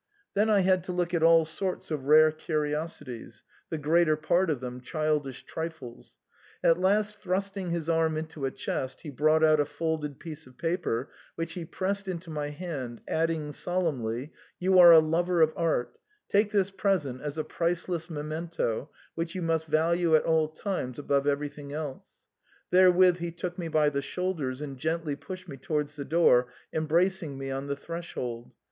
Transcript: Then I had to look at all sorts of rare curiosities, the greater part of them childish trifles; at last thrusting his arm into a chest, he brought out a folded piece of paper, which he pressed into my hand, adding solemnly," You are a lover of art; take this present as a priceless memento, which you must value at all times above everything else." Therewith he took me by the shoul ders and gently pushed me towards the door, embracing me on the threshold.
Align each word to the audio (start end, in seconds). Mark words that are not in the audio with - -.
Then 0.33 0.49
I 0.49 0.61
had 0.61 0.83
to 0.85 0.91
look 0.91 1.13
at 1.13 1.21
all 1.21 1.45
sorts 1.45 1.91
of 1.91 2.05
rare 2.05 2.31
curiosities, 2.31 3.43
the 3.69 3.77
greater 3.77 4.17
part 4.17 4.49
of 4.49 4.59
them 4.59 4.81
childish 4.81 5.43
trifles; 5.43 6.17
at 6.63 6.79
last 6.79 7.19
thrusting 7.19 7.69
his 7.69 7.87
arm 7.87 8.17
into 8.17 8.45
a 8.45 8.49
chest, 8.49 9.01
he 9.01 9.11
brought 9.11 9.43
out 9.43 9.59
a 9.59 9.65
folded 9.67 10.19
piece 10.19 10.47
of 10.47 10.57
paper, 10.57 11.11
which 11.35 11.53
he 11.53 11.65
pressed 11.65 12.07
into 12.07 12.31
my 12.31 12.49
hand, 12.49 13.01
adding 13.07 13.51
solemnly," 13.51 14.31
You 14.59 14.79
are 14.79 14.91
a 14.91 14.97
lover 14.97 15.39
of 15.39 15.53
art; 15.55 15.99
take 16.27 16.49
this 16.49 16.71
present 16.71 17.21
as 17.21 17.37
a 17.37 17.43
priceless 17.43 18.09
memento, 18.09 18.89
which 19.13 19.35
you 19.35 19.43
must 19.43 19.67
value 19.67 20.15
at 20.15 20.23
all 20.25 20.47
times 20.47 20.97
above 20.97 21.27
everything 21.27 21.73
else." 21.73 22.07
Therewith 22.71 23.17
he 23.17 23.29
took 23.31 23.59
me 23.59 23.67
by 23.67 23.89
the 23.89 24.01
shoul 24.01 24.33
ders 24.33 24.63
and 24.63 24.79
gently 24.79 25.15
pushed 25.15 25.47
me 25.47 25.57
towards 25.57 25.95
the 25.95 26.05
door, 26.05 26.47
embracing 26.73 27.37
me 27.37 27.51
on 27.51 27.67
the 27.67 27.75
threshold. 27.75 28.51